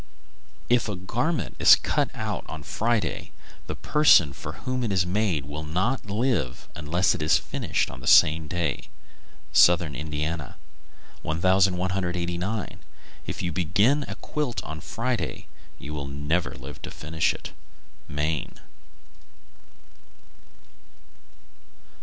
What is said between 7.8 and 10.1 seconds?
on the same day. Southern